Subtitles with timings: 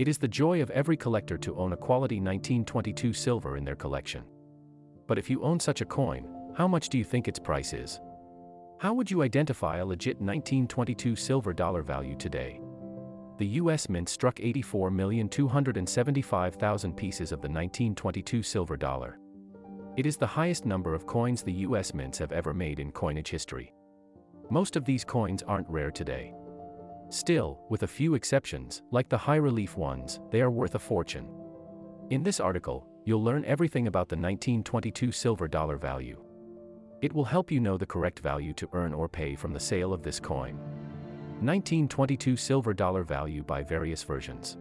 [0.00, 3.76] It is the joy of every collector to own a quality 1922 silver in their
[3.76, 4.24] collection.
[5.06, 6.26] But if you own such a coin,
[6.56, 8.00] how much do you think its price is?
[8.78, 12.62] How would you identify a legit 1922 silver dollar value today?
[13.36, 19.18] The US Mint struck 84,275,000 pieces of the 1922 silver dollar.
[19.98, 23.28] It is the highest number of coins the US mints have ever made in coinage
[23.28, 23.74] history.
[24.48, 26.32] Most of these coins aren't rare today.
[27.10, 31.28] Still, with a few exceptions, like the high-relief ones, they are worth a fortune.
[32.10, 36.22] In this article, you'll learn everything about the 1922 silver dollar value.
[37.02, 39.92] It will help you know the correct value to earn or pay from the sale
[39.92, 40.56] of this coin.
[41.40, 44.56] 1922 silver dollar value by various versions.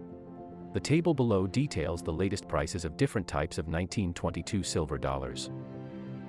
[0.73, 5.51] The table below details the latest prices of different types of 1922 silver dollars.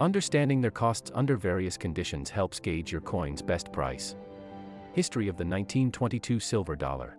[0.01, 4.17] Understanding their costs under various conditions helps gauge your coin's best price.
[4.93, 7.17] History of the 1922 Silver Dollar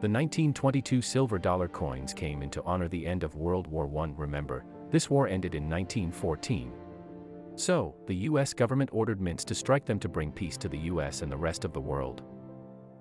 [0.00, 4.12] The 1922 silver dollar coins came into honor the end of World War I.
[4.16, 6.72] Remember, this war ended in 1914.
[7.54, 11.20] So, the US government ordered mints to strike them to bring peace to the US
[11.20, 12.22] and the rest of the world.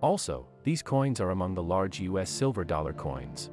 [0.02, 3.50] Also, these coins are among the large US silver dollar coins.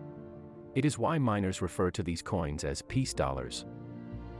[0.74, 3.64] It is why miners refer to these coins as peace dollars.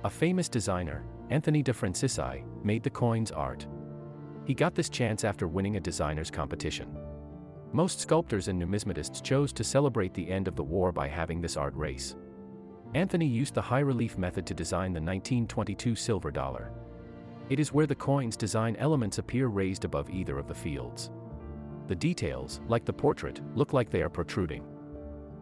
[0.03, 3.69] A famous designer, Anthony de Francisci, made the coin's art.
[4.45, 6.97] He got this chance after winning a designer's competition.
[7.73, 11.57] Most sculptors and numismatists chose to celebrate the end of the war by having this
[11.57, 12.17] art race.
[12.95, 16.73] Anthony used the high-relief method to design the 1922 silver dollar.
[17.49, 21.11] It is where the coin's design elements appear raised above either of the fields.
[21.87, 24.65] The details, like the portrait, look like they are protruding.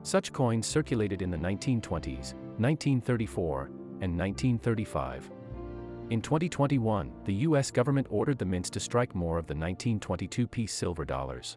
[0.03, 3.67] Such coins circulated in the 1920s, 1934,
[4.01, 5.31] and 1935.
[6.11, 11.05] In 2021, the US government ordered the mints to strike more of the 1922-piece silver
[11.05, 11.57] dollars.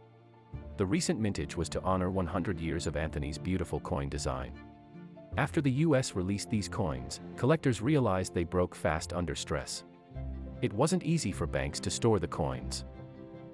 [0.77, 4.51] The recent mintage was to honor 100 years of Anthony's beautiful coin design.
[5.37, 9.85] After the US released these coins, collectors realized they broke fast under stress.
[10.61, 12.85] It wasn't easy for banks to store the coins.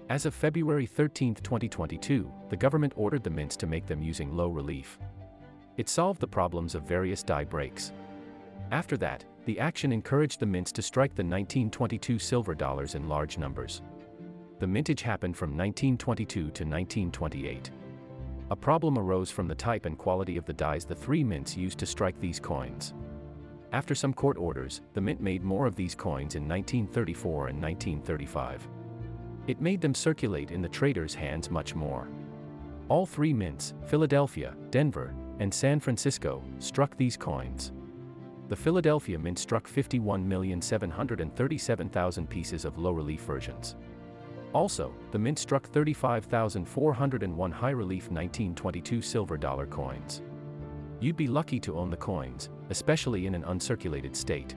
[0.09, 4.49] As of February 13, 2022, the government ordered the mints to make them using low
[4.49, 4.99] relief.
[5.77, 7.93] It solved the problems of various die breaks.
[8.71, 13.37] After that, the action encouraged the mints to strike the 1922 silver dollars in large
[13.37, 13.81] numbers.
[14.59, 17.71] The mintage happened from 1922 to 1928.
[18.51, 21.77] A problem arose from the type and quality of the dies the three mints used
[21.79, 22.93] to strike these coins.
[23.71, 28.67] After some court orders, the mint made more of these coins in 1934 and 1935.
[29.47, 32.09] It made them circulate in the traders' hands much more.
[32.89, 37.71] All three mints, Philadelphia, Denver, and San Francisco, struck these coins
[38.49, 43.77] the Philadelphia Mint struck 51,737,000 pieces of low-relief versions.
[44.53, 50.23] Also, the Mint struck 35,401 high-relief 1922 silver dollar coins.
[50.99, 54.55] You'd be lucky to own the coins, especially in an uncirculated state.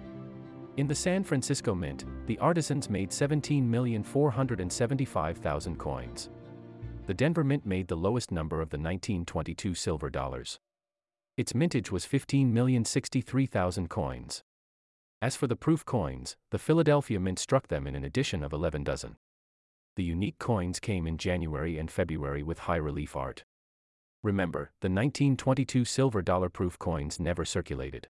[0.79, 6.31] In the San Francisco Mint, the artisans made 17,475,000 coins.
[7.07, 10.59] The Denver Mint made the lowest number of the 1922 silver dollars.
[11.37, 14.43] Its mintage was 15,063,000 coins.
[15.23, 18.85] As for the proof coins, the Philadelphia Mint struck them in an edition of 11
[18.85, 19.17] dozen.
[19.97, 23.45] The unique coins came in January and February with high relief art.
[24.23, 28.09] Remember, the 1922 silver dollar proof coins never circulated.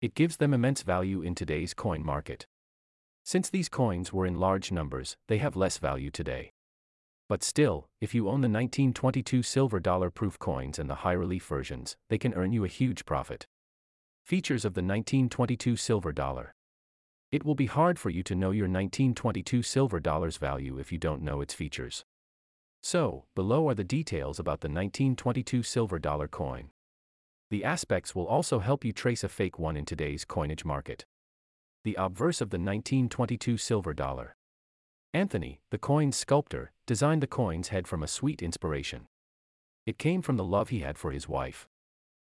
[0.00, 2.46] It gives them immense value in today's coin market.
[3.24, 6.52] Since these coins were in large numbers, they have less value today.
[7.28, 11.44] But still, if you own the 1922 silver dollar proof coins and the high relief
[11.46, 13.46] versions, they can earn you a huge profit.
[14.24, 16.54] Features of the 1922 silver dollar.
[17.32, 20.98] It will be hard for you to know your 1922 silver dollar's value if you
[20.98, 22.04] don't know its features.
[22.82, 26.70] So, below are the details about the 1922 silver dollar coin.
[27.50, 31.04] The aspects will also help you trace a fake one in today's coinage market.
[31.82, 34.36] The obverse of the 1922 silver dollar.
[35.16, 39.06] Anthony, the coin's sculptor, designed the coin's head from a sweet inspiration.
[39.86, 41.66] It came from the love he had for his wife.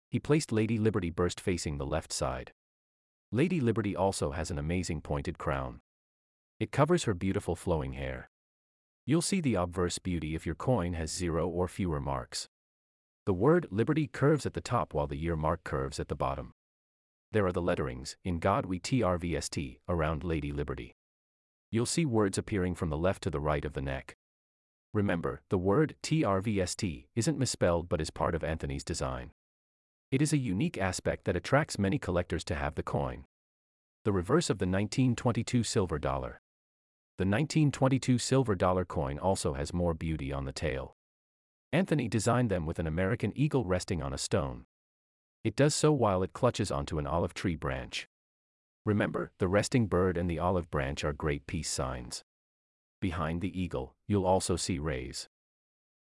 [0.10, 2.54] He placed Lady Liberty burst facing the left side.
[3.32, 5.82] Lady Liberty also has an amazing pointed crown.
[6.60, 8.32] It covers her beautiful flowing hair.
[9.06, 12.50] You'll see the obverse beauty if your coin has zero or fewer marks.
[13.28, 16.56] The word Liberty curves at the top while the year mark curves at the bottom.
[17.32, 20.96] There are the letterings, in God we TRVST, around Lady Liberty
[21.72, 24.18] you'll see words appearing from the left to the right of the neck.
[24.94, 29.32] Remember, the word TRVST isn't misspelled but is part of Anthony's design.
[30.12, 33.24] It is a unique aspect that attracts many collectors to have the coin.
[34.04, 36.42] The reverse of the 1922 silver dollar.
[37.18, 40.98] The 1922 silver dollar coin also has more beauty on the tail.
[41.72, 44.66] Anthony designed them with an American eagle resting on a stone.
[45.46, 48.10] It does so while it clutches onto an olive tree branch.
[48.86, 52.24] Remember, the resting bird and the olive branch are great peace signs.
[53.00, 55.30] Behind the eagle, you'll also see rays.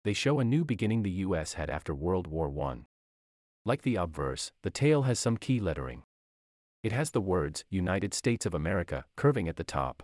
[0.04, 2.80] They show a new beginning the US had after World War I.
[3.66, 6.04] Like the obverse, the tail has some key lettering.
[6.82, 10.04] It has the words United States of America curving at the top.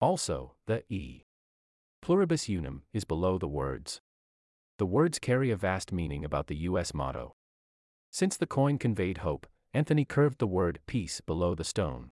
[0.00, 1.22] Also, the E.
[2.02, 4.00] Pluribus unum is below the words.
[4.78, 7.36] The words carry a vast meaning about the US motto.
[8.10, 12.12] Since the coin conveyed hope, Anthony curved the word peace below the stone.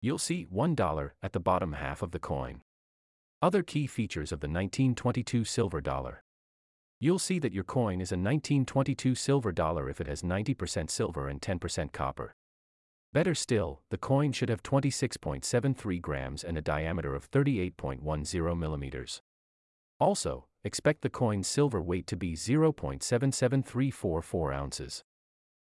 [0.00, 2.62] You'll see $1 at the bottom half of the coin.
[3.42, 6.22] Other key features of the 1922 silver dollar.
[7.00, 11.26] You'll see that your coin is a 1922 silver dollar if it has 90% silver
[11.28, 12.36] and 10% copper.
[13.12, 19.20] Better still, the coin should have 26.73 grams and a diameter of 38.10 millimeters.
[19.98, 25.02] Also, expect the coin's silver weight to be 0.77344 ounces.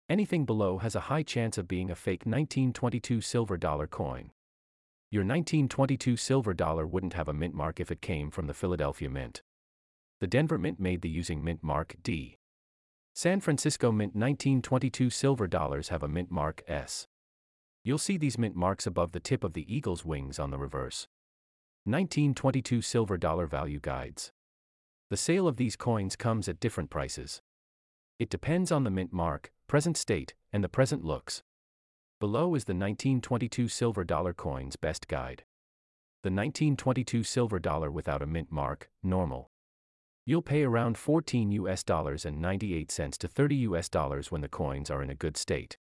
[0.10, 4.32] Anything below has a high chance of being a fake 1922 silver dollar coin.
[5.10, 9.10] Your 1922 silver dollar wouldn't have a mint mark if it came from the Philadelphia
[9.10, 9.42] Mint.
[10.20, 12.38] The Denver Mint made the using mint mark D.
[13.14, 17.08] San Francisco Mint 1922 silver dollars have a mint mark S.
[17.86, 21.08] You'll see these mint marks above the tip of the eagle's wings on the reverse.
[21.86, 24.34] 1922 silver dollar value guides.
[25.10, 27.42] The sale of these coins comes at different prices.
[28.20, 31.44] It depends on the mint mark, present state, and the present looks.
[32.20, 35.44] Below is the 1922 silver dollar coins best guide.
[36.22, 39.50] The 1922 silver dollar without a mint mark, normal.
[40.26, 44.48] You'll pay around 14 US dollars and 98 cents to 30 US dollars when the
[44.48, 45.78] coins are in a good state.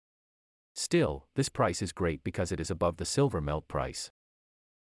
[0.76, 4.12] Still, this price is great because it is above the silver melt price.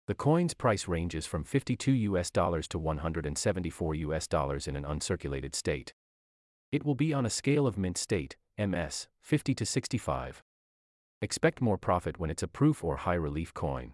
[0.08, 5.54] The coin's price ranges from 52 US dollars to 174 US dollars in an uncirculated
[5.54, 5.94] state.
[6.72, 10.42] It will be on a scale of mint state, MS, 50 to 65.
[11.22, 13.94] Expect more profit when it's a proof or high relief coin.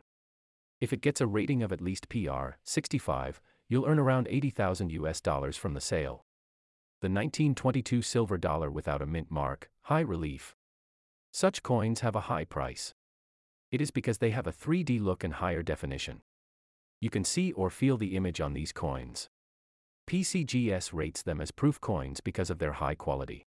[0.80, 5.20] If it gets a rating of at least PR 65, you'll earn around 80,000 US
[5.22, 6.26] dollars from the sale.
[7.02, 10.56] The 1922 silver dollar without a mint mark, high relief.
[11.32, 12.94] Such coins have a high price.
[13.72, 16.22] It is because they have a 3D look and higher definition.
[17.02, 19.30] You can see or feel the image on these coins.
[20.08, 23.46] PCGS rates them as proof coins because of their high quality.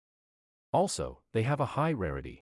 [0.74, 2.44] Also, they have a high rarity.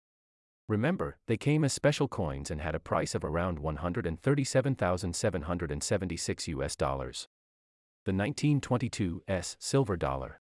[0.69, 7.27] Remember, they came as special coins and had a price of around 137,776 US dollars.
[8.05, 10.39] The 1922 S silver dollar.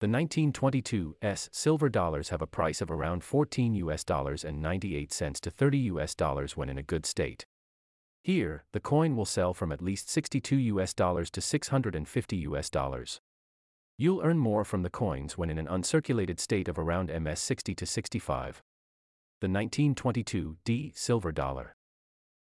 [0.00, 5.12] The 1922 S silver dollars have a price of around 14 US dollars and 98
[5.12, 7.44] cents to 30 US dollars when in a good state.
[8.28, 13.22] Here, the coin will sell from at least 62 US dollars to 650 US dollars.
[13.96, 17.74] You'll earn more from the coins when in an uncirculated state of around MS 60
[17.74, 18.62] to 65
[19.40, 21.74] the 1922 D silver dollar.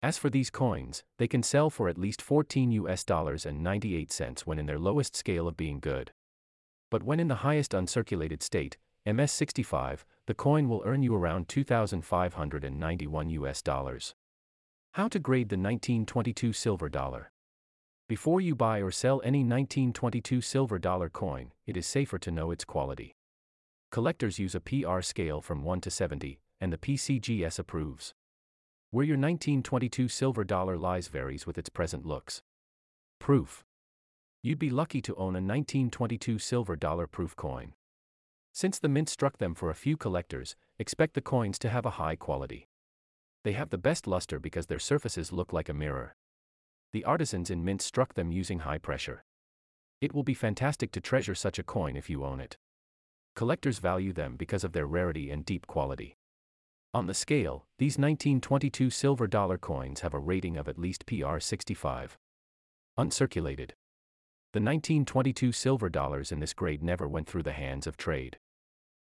[0.01, 4.11] As for these coins, they can sell for at least 14 US dollars and 98
[4.11, 6.11] cents when in their lowest scale of being good.
[6.89, 13.29] But when in the highest uncirculated state, MS65, the coin will earn you around 2591
[13.29, 14.15] US dollars.
[14.97, 17.29] How to grade the 1922 silver dollar.
[18.09, 22.49] Before you buy or sell any 1922 silver dollar coin, it is safer to know
[22.49, 23.15] its quality.
[23.91, 28.15] Collectors use a PR scale from 1 to 70, and the PCGS approves.
[28.89, 32.41] Where your 1922 silver dollar lies varies with its present looks.
[33.19, 33.63] Proof.
[34.41, 37.75] You'd be lucky to own a 1922 silver dollar proof coin.
[38.51, 41.99] Since the mint struck them for a few collectors, expect the coins to have a
[42.01, 42.67] high quality.
[43.43, 46.15] They have the best luster because their surfaces look like a mirror.
[46.93, 49.23] The artisans in mint struck them using high pressure.
[50.01, 52.57] It will be fantastic to treasure such a coin if you own it.
[53.35, 56.17] Collectors value them because of their rarity and deep quality.
[56.93, 61.39] On the scale, these 1922 silver dollar coins have a rating of at least PR
[61.39, 62.17] 65.
[62.97, 63.73] Uncirculated.
[64.53, 68.39] The 1922 silver dollars in this grade never went through the hands of trade.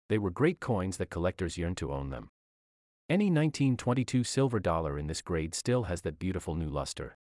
[0.10, 2.30] They were great coins that collectors yearned to own them.
[3.10, 7.18] Any 1922 silver dollar in this grade still has that beautiful new luster.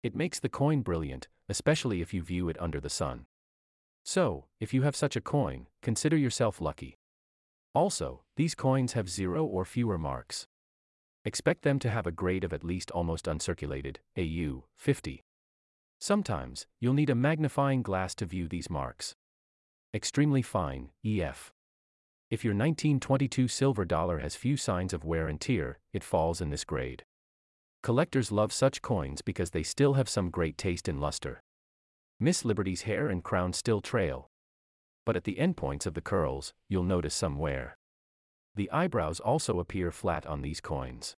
[0.00, 3.26] It makes the coin brilliant, especially if you view it under the sun.
[4.04, 6.98] So, if you have such a coin, consider yourself lucky.
[7.74, 10.46] Also, these coins have zero or fewer marks.
[11.24, 15.24] Expect them to have a grade of at least almost uncirculated, AU 50.
[15.98, 19.16] Sometimes, you'll need a magnifying glass to view these marks.
[19.92, 21.52] Extremely fine, EF.
[22.30, 26.50] If your 1922 silver dollar has few signs of wear and tear, it falls in
[26.50, 27.04] this grade.
[27.82, 31.40] Collectors love such coins because they still have some great taste and luster.
[32.20, 34.28] Miss Liberty's hair and crown still trail.
[35.06, 37.78] but at the endpoints of the curls, you'll notice some wear.
[38.54, 41.16] The eyebrows also appear flat on these coins.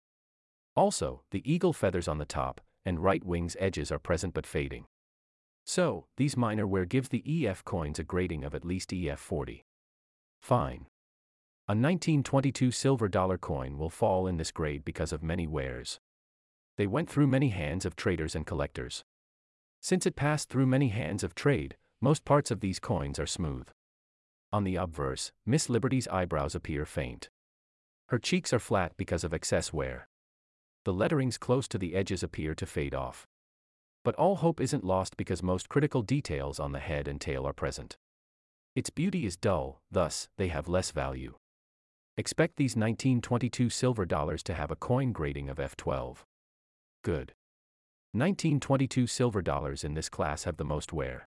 [0.76, 4.84] Also, the eagle feathers on the top and right wing's edges are present but fading.
[5.66, 9.62] So, these minor wear gives the EF coins a grading of at least EF40.
[10.40, 10.86] Fine.
[11.68, 16.00] A 1922 silver dollar coin will fall in this grade because of many wears.
[16.76, 19.04] They went through many hands of traders and collectors.
[19.80, 23.68] Since it passed through many hands of trade, most parts of these coins are smooth.
[24.52, 27.30] On the obverse, Miss Liberty's eyebrows appear faint.
[28.08, 30.08] Her cheeks are flat because of excess wear.
[30.84, 33.26] The letterings close to the edges appear to fade off.
[34.02, 37.52] But all hope isn't lost because most critical details on the head and tail are
[37.52, 37.96] present.
[38.74, 41.34] Its beauty is dull, thus, they have less value.
[42.16, 46.18] Expect these 1922 silver dollars to have a coin grading of F12.
[47.02, 47.32] Good.
[48.12, 51.26] 1922 silver dollars in this class have the most wear.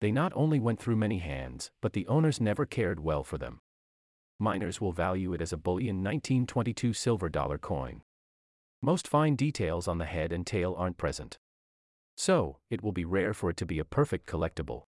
[0.00, 3.60] They not only went through many hands, but the owners never cared well for them.
[4.38, 8.02] Miners will value it as a bullion 1922 silver dollar coin.
[8.82, 11.38] Most fine details on the head and tail aren't present.
[12.16, 14.84] So, it will be rare for it to be a perfect collectible.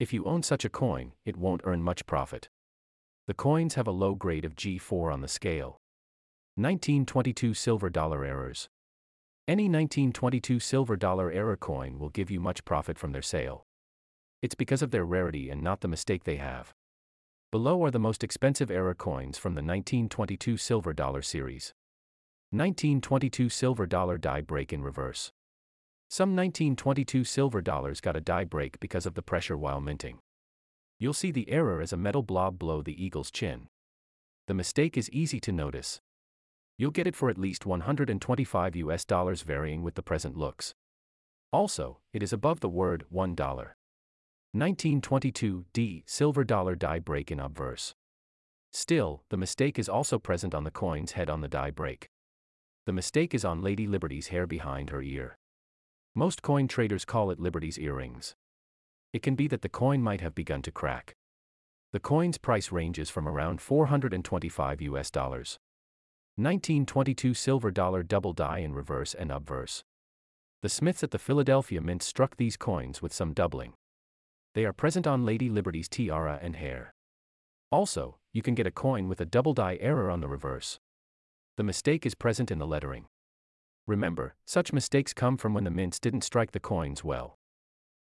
[0.00, 2.48] If you own such a coin, it won't earn much profit.
[3.28, 5.78] The coins have a low grade of G4 on the scale.
[6.56, 8.68] 1922 silver dollar errors.
[9.46, 13.64] Any 1922 silver dollar error coin will give you much profit from their sale.
[14.42, 16.74] It's because of their rarity and not the mistake they have.
[17.52, 21.74] Below are the most expensive error coins from the 1922 silver dollar series.
[22.50, 25.30] 1922 silver dollar die break in reverse.
[26.10, 30.18] Some 1922 silver dollars got a die break because of the pressure while minting.
[31.02, 33.66] You'll see the error as a metal blob below the eagle's chin.
[34.46, 36.00] The mistake is easy to notice.
[36.78, 40.76] You'll get it for at least 125 US dollars varying with the present looks.
[41.52, 43.36] Also, it is above the word $1.
[43.36, 47.96] 1922 D silver dollar die break in obverse.
[48.70, 52.10] Still, the mistake is also present on the coin's head on the die break.
[52.86, 55.36] The mistake is on Lady Liberty's hair behind her ear.
[56.14, 58.36] Most coin traders call it Liberty's earrings.
[59.12, 61.14] It can be that the coin might have begun to crack.
[61.92, 65.58] The coin's price ranges from around 425 US dollars.
[66.36, 69.84] 1922 silver dollar double die in reverse and obverse.
[70.62, 73.74] The Smiths at the Philadelphia Mint struck these coins with some doubling.
[74.54, 76.94] They are present on Lady Liberty's tiara and hair.
[77.70, 80.78] Also, you can get a coin with a double die error on the reverse.
[81.58, 83.04] The mistake is present in the lettering.
[83.86, 87.36] Remember, such mistakes come from when the mints didn't strike the coins well.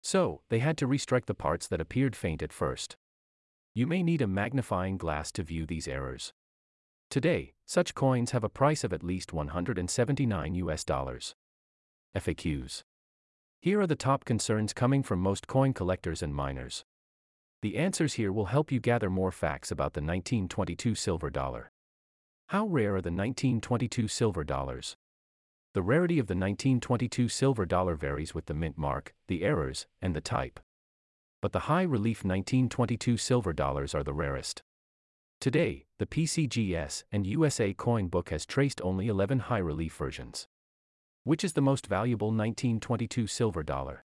[0.01, 2.97] So, they had to restrike the parts that appeared faint at first.
[3.73, 6.33] You may need a magnifying glass to view these errors.
[7.09, 11.35] Today, such coins have a price of at least 179 US dollars.
[12.15, 12.83] FAQs
[13.63, 16.83] here are the top concerns coming from most coin collectors and miners.
[17.61, 21.71] The answers here will help you gather more facts about the 1922 silver dollar.
[22.47, 24.97] How rare are the 1922 silver dollars?
[25.73, 30.13] The rarity of the 1922 silver dollar varies with the mint mark, the errors, and
[30.13, 30.59] the type.
[31.41, 34.63] But the high relief 1922 silver dollars are the rarest.
[35.39, 40.49] Today, the PCGS and USA coin book has traced only 11 high relief versions.
[41.23, 44.03] Which is the most valuable 1922 silver dollar?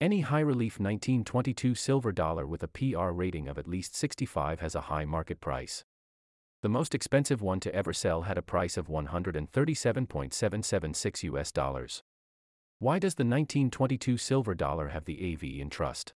[0.00, 4.74] Any high relief 1922 silver dollar with a PR rating of at least 65 has
[4.74, 5.84] a high market price.
[6.62, 12.02] The most expensive one to ever sell had a price of 137.776 US dollars.
[12.78, 16.12] Why does the 1922 silver dollar have the AV in trust?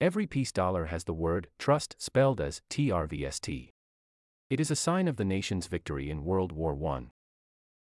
[0.00, 3.68] Every peace dollar has the word trust spelled as TRVST.
[4.48, 7.08] It is a sign of the nation's victory in World War I.